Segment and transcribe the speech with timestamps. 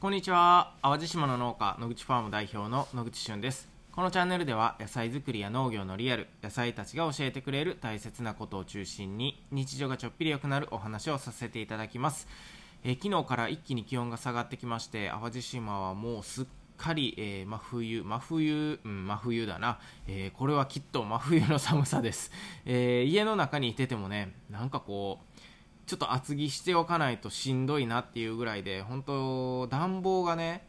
[0.00, 0.72] こんにちは。
[0.80, 3.68] 淡路島の農家野口ファーム代表の野口俊です。
[3.92, 12.28] このチャンネルでは野菜作りや農業のリアル野菜たちが教えてくれる大切なことを中心に日常がちょっぴり良くなるお話をさせていただきます。
[12.82, 16.46] え昨日から一気に気温が下がってきまして淡路島はもうすっ
[16.78, 22.32] かり、えー真冬真冬、うん、真冬だな、えーこれはきっと真冬の寒さです、
[22.64, 25.40] えー家の中にいててもねなんかこう
[25.86, 30.66] ちょっと厚着しておかないとしんどいなっていうぐらいで本当暖房がね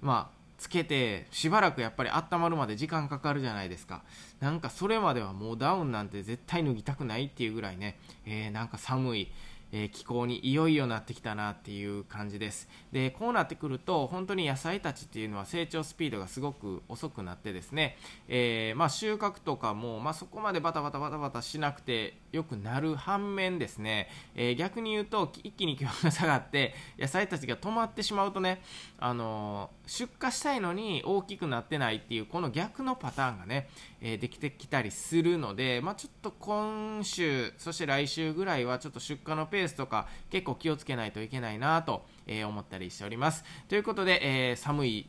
[0.00, 4.02] まあつけてしばらくやっぱり温まるまで時間かかるじゃないですか。
[4.38, 9.28] なんかそれまではもうダウンなんて絶対脱ぎたくないっていうぐらいね、えーなんか寒い、
[9.72, 12.68] えー気候にいよいよなってきたなっていう感じです。
[12.92, 17.96] でこうなってくると本当に野菜たちっていうのは成長スピードがすごく遅くなってですね、
[18.28, 28.62] えーまあ、収穫とかも、まあ、そこまでバタバタバタバタしなくてよくなる反面ですね、え逆に言うと一気に気温が下がって野菜たちが止まってしまうとね、
[28.98, 33.68] あの出荷したいのに大きくなってないっていうこの逆のパターンがね、
[34.00, 43.44] えできてきたりするので、まあ、ちょっと今週そして来週ぐらいはちょっと出荷のペースとか結構気をつけないといけないなと、え思ったりしております。
[43.68, 45.08] ということで、え寒い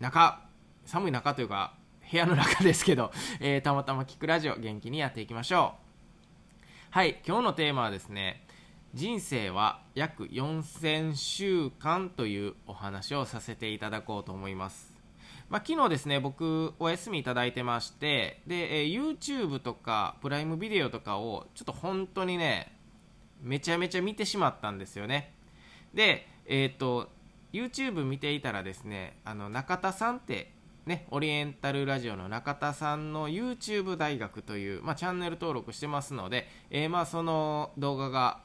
[0.00, 0.40] 中
[0.84, 1.74] 寒い中というか
[2.10, 5.84] 部屋の中ですけど、えたまたま聞くラジオ元気にやっていきましょう。
[6.90, 8.46] はい今日のテーマはですね
[8.94, 14.94] 人生は約4000週間というお話をさせていただこうと思います。
[15.48, 22.73] まあ、昨日ですね僕お休みいただいてましてで、え YouTube とかプライムビデオとかをちょっと本当にね
[23.44, 25.34] めちゃめちゃ見てしまったんですよね。
[25.92, 27.10] でえっ、と
[27.52, 30.52] YouTube 見ていたらですねあの中田さんって
[30.86, 38.40] ね、オリエンタルラジオの中田さんの YouTube 大学という、まあ、チャンネル登録してますので、えーまあ、その動画が、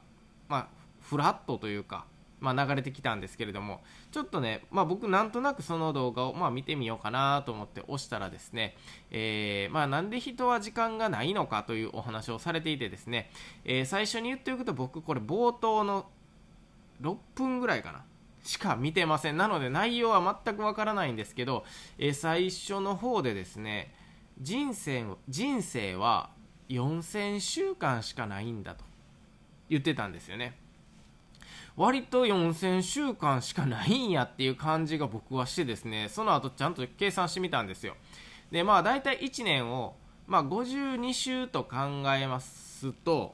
[0.47, 0.67] まあ、
[1.01, 2.05] フラットというか、
[2.39, 8.75] まあ、流れてきたんですけれどもちょっとね、まあ、僕なんとなくその動画を、まあ、見てみようかなと思って押したらですね、
[9.11, 13.29] えーまあ、なんで人は時間がないのかというお話をされていてですね、
[13.65, 16.05] えー最初に言っておくと僕これ冒頭の
[17.01, 18.03] 6分ぐらいかな
[18.43, 19.37] しか見てません。
[19.37, 21.65] なので内容は全くわからないんですけど、
[21.97, 23.93] え最初の方でですね
[24.39, 26.29] 人生人生は
[26.69, 28.85] 4000週間しかないんだと
[29.69, 30.57] 言ってたんですよね。
[31.79, 37.95] 割と4000週間しかないんやっていう感じが僕はしてですねその後ちゃんと計算してみたんですよ。
[38.51, 39.95] でまあ大体1年を、
[40.27, 41.77] まあ、52週と考
[42.13, 43.33] えますと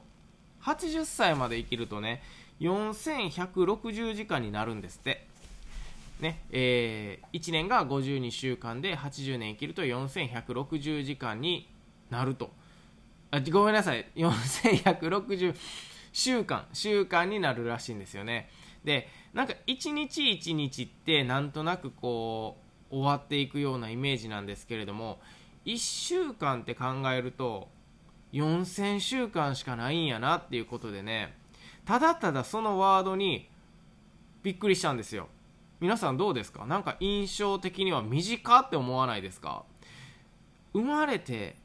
[0.62, 2.22] 80歳まで生きるとね
[2.60, 5.26] 4160時間になるんですって。
[6.20, 11.68] ねえー1年が52週間で80年生きると4160時間に
[12.10, 12.50] なると。
[13.32, 14.06] あごめんなさい。
[14.14, 15.52] 4160
[16.18, 18.48] 週間週間になるらしいんですよね。
[18.84, 22.56] でなんか一日一日ってなんとなくこ
[22.90, 25.20] う終わっていくようなイメージなんですけれども
[25.66, 27.68] 1週間って考えると
[28.32, 31.36] 4000週間しかないんやなっていうことでね
[31.84, 33.50] ただただそのワードに
[34.42, 35.28] びっくりしたんですよ。
[35.80, 36.64] 皆さんどうですか？
[36.64, 39.64] なんか印象的には短って思わないですか？
[40.72, 41.56] 生まれて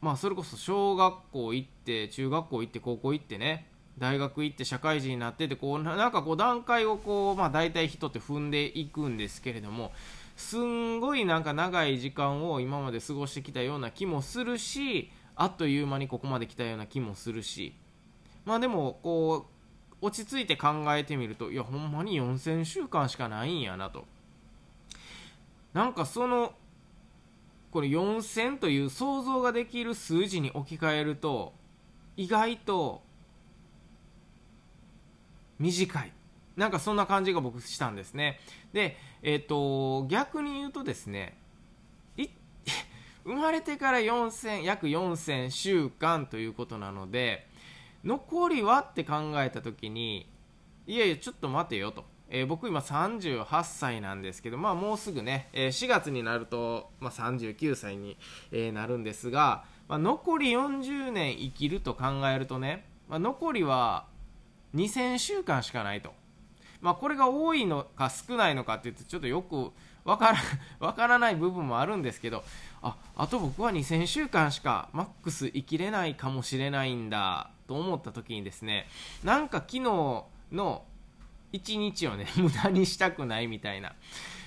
[0.00, 3.70] まあそれこそ小学校行って中学校行って高校行ってね。
[3.98, 9.90] 大学行って社会人になっててこうなんかこう段階をこうまあ大体人って踏んでいくんですけれども
[10.36, 17.74] すんごいなんか長い時間を今まで過ごしてきたような気もするしあっという間にここまで来たような気もするし。
[18.44, 19.46] まあでもこ
[20.00, 24.04] う落ち着いて考えてみるといやほんまに4000週間しかないんやなと。
[25.74, 26.54] なんかその
[27.70, 31.52] これ4000という想像ができる数字に置き換えると
[32.16, 33.02] 意外と
[35.58, 36.12] 短い。
[36.56, 38.40] なんかそんな感じが僕したんですね。
[38.72, 41.36] でえっ、と逆に言うとですね
[43.24, 47.46] 生まれてから4000約4000週間ということなので
[48.04, 50.28] 残りはって考えた時に
[50.86, 58.16] いやいやちょっと待てよと、えー僕今38歳なんですけど、まあ、もうすぐね、えー4月になると、まあ、39歳に、
[58.52, 64.06] えーなるんですが、まあ、残り40年生きると考えるとね、まあ、残りは
[64.74, 66.12] 2000週間しかないと、
[66.80, 69.72] まあ、これが多いのか少ないのかって言ってちょっとよく
[70.04, 70.38] わから
[70.86, 72.44] わからない部分もあるんですけど
[72.82, 78.88] ああと僕は2000週間しかマックス生きれないかもしれないんだと思った時にですね
[79.24, 79.80] なんか昨日
[80.52, 80.84] の
[81.52, 83.94] 一日をね 無駄にしたくないみたいな。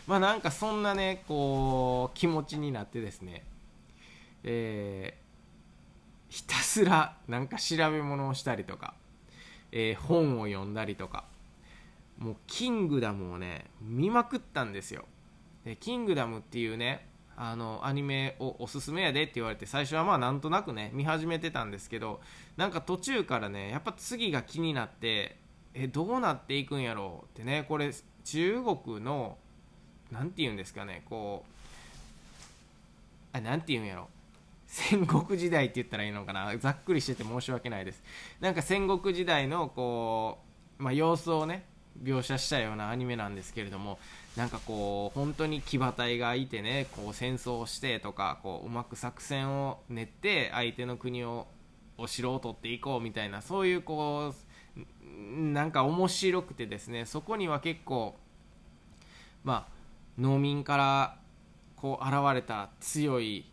[0.07, 3.43] まあなんかそんなねこう気持ちになってですね。
[4.43, 5.29] えー
[6.31, 8.93] ひたすらなんか調べ物をしたりとか、
[9.71, 11.25] えー本を読んだりとか。
[12.19, 15.05] もうキングダムをね見まくったんですよ。
[15.63, 17.07] でキングダムっていうね
[17.37, 22.19] あのアニメをおすすめやでって言われて最初はまあなんとなくね見始めてたんですけど
[22.57, 25.38] なんか途中からねやっぱ次が気になって
[25.73, 27.65] えどうなっていくんやろうってね。
[27.67, 27.91] これ
[28.25, 29.37] 中国の
[30.11, 31.03] 何て言うんですかね。
[31.09, 31.45] こ
[33.33, 34.09] うあ何て言うんやろ。
[34.65, 36.55] 戦国時代って言ったらいいのかな。
[36.57, 38.03] ざっくりしてて申し訳ないです。
[38.39, 40.39] なんか戦国時代のこ
[40.79, 41.65] う、まあ、様子をね
[42.03, 43.99] 描写したようなアニメなんですけれども
[44.35, 51.47] なんかこう本当に騎馬隊がいてねこう戦争をしてとかこううまく作戦を練って相手の国を
[51.97, 54.35] お城を取っていこうみたいなそういうこう
[55.53, 58.15] なんか面白くてですねそこには結構
[59.43, 59.73] まあ
[60.17, 61.17] 農民から
[61.75, 63.45] こう現れた強い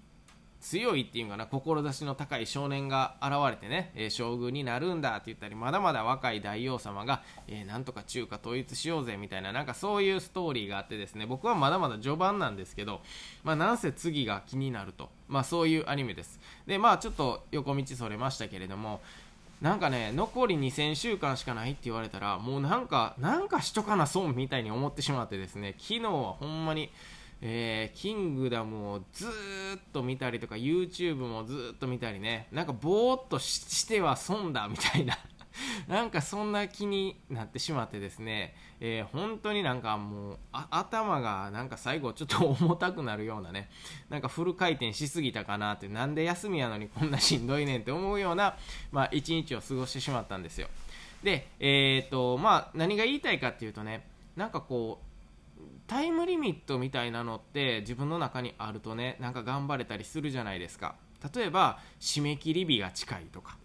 [0.67, 13.00] 強いっていうかな志の高い少年が現れてね、え、将軍になるんだって言ったりまだまだ若い大王様が、えー、なんとか中華統一しようぜみたいななんかそういうストーリーがあってですね僕はまだまだ序盤なんですけど、
[13.44, 16.40] まあ、なんせ次が気になると、まあ、そういうアニメです。
[16.67, 19.00] でまあちょっと横道それましたけれども
[19.66, 26.92] なんかね残り2000週間しかないって言われたらもうなんかなんかしとかな損みたいに思ってしまってですね昨日はほんまに
[27.42, 29.30] えー、キングダムをずっ
[29.92, 35.18] と見たりとか YouTube もずっと見たりねなんかぼーっとしては損だみたいな
[35.88, 43.70] なんかそんな気になってしまってですね、えー、本当になんかもう頭がなんか最後ちょっと重たくなるようなね
[44.08, 48.56] なんかフル回転しすぎたかなってなんで休みやのにこんなしんどいねんって思うような、
[48.93, 50.69] まあ、一日を過ごしてしまったんですよ。
[51.23, 54.06] で、えーとまあ、何が言いたいかっていうとね
[54.37, 55.06] なんかこう
[55.87, 60.97] タイムリミットみたいなのって自分の中にあるとねなんか頑張れたりするじゃないですか。
[61.35, 63.56] 例えば締め切り日が近いとか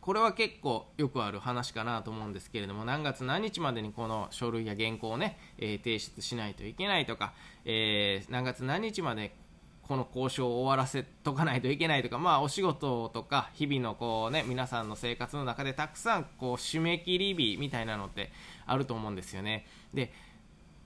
[0.00, 7.32] これは結構よくある話かなと思うんですけれども何月何日までにこの書類や原稿をね、えー、提出しないといけないとか、
[7.64, 9.34] えー、何月何日まで
[9.82, 18.30] この交渉を終わらせとかないといけないとか、まあ、お仕事とか日々のこう、ね、皆さんの生活の中でたくさんこう締め切り日みたいなのって
[18.66, 19.66] あると思うんですよね。
[19.92, 20.12] で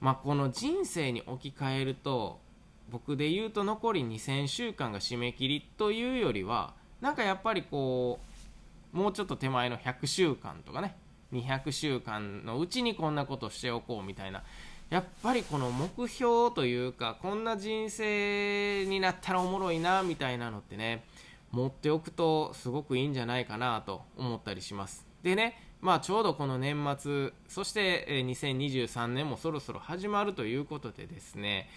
[0.01, 2.39] まあ、この人生に置き換えると
[2.91, 8.34] 僕で言うと残り2000週間が締め切りというよりはなんかやっぱりこう
[8.95, 10.97] もうちょっと手前の100週間とかね
[11.33, 14.43] 200週間のうちにこんなことしておこうみたいな。
[14.91, 21.05] やっぱりこの目標というかこんな人生になったらおもろいなみたいなのってね
[21.51, 25.07] 持っておくとすごくいいんじゃないかなと思ったりします。
[25.23, 31.69] でねまあ、ちょうどこの年末そして2023年もそろそろ始まるということでですね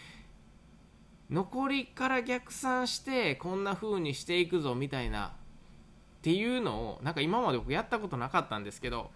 [1.30, 5.34] 残りから逆算してこんな風にしていくぞみたいな
[6.28, 9.12] っていうのをなんか今まで僕やったことなかったんですけど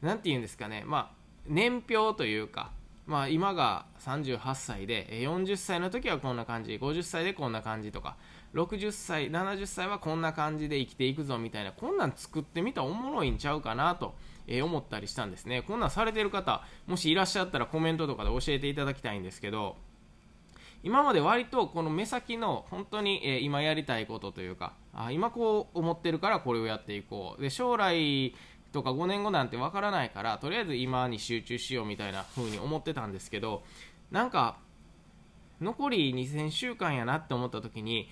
[0.00, 0.84] 何て言うんですかね。
[0.86, 1.10] まあ
[1.48, 2.70] 年表というか
[3.04, 8.16] まあ今が38歳で40歳の時はこんな感じ50歳でこんな感じとか
[8.54, 14.14] 60歳70歳はこんな感じで生きていくぞみたいなこんなん作ってみたらおもろいんちゃうかなと、
[14.62, 15.62] 思ったりしたんですね。
[15.62, 19.76] こんなんされてる方もしいらっしゃったらコメントとかで教えていただきたいんですけど
[20.88, 27.42] 今まで割とこの目先の本当に、え、今やりたいことというかあ今こう思ってるからこれをやっていこう。
[27.42, 28.34] で将来
[28.72, 33.62] とか5年後なんてわからないからとりあえず今に集中しようみたいな風に思ってたんですけど
[34.10, 34.56] なんか
[35.60, 38.08] 残り2000週間やなって思った時に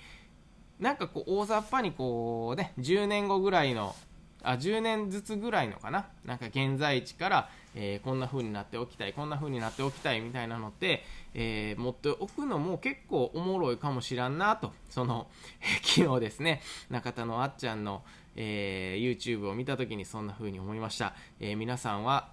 [0.79, 3.95] なんかこう大雑把にこうね10年後ぐらいの
[4.43, 6.07] あ10年ずつぐらいのかな？
[6.25, 11.03] なんか現在地から、えー、こんな風になっておきたいこんな風になっておきたいみたいなのって、
[11.33, 14.71] えー、持っておくのも結構おもろいかもしらんなと。
[14.89, 15.27] その、
[15.61, 18.03] えー、昨日ですね中田のあっちゃんの、
[18.35, 22.29] え YouTube を見た時にそんな風に思いました、え皆さんは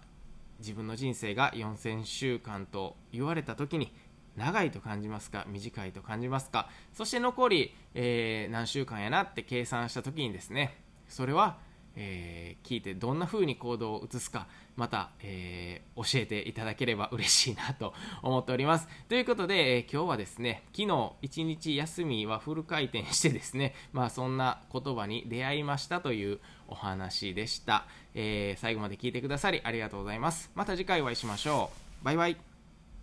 [0.58, 3.92] 自分の人生が4000週間と言われた時に
[4.36, 5.44] 長いと感じますか？
[5.48, 6.68] 短いと感じますか？
[6.92, 10.76] そして残り、え、何週間やなって計算した時にですね
[11.08, 11.58] それは、
[11.96, 14.46] えー、聞いてどんな風に行動を移すか
[14.76, 18.88] また、えー、教えていただければ嬉しいなと思っております。
[19.08, 30.50] ということで、えー、今日はですね昨日一日休みはフル回転してですね まあそんな言葉に出会いましたというお話でした、え最後まで聞いてくださりありがとうございます。
[30.54, 31.70] また次回お会いしましょ
[32.02, 32.04] う。
[32.04, 32.53] バイバイ。